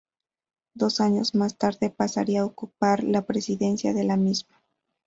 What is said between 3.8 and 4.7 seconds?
de la misma.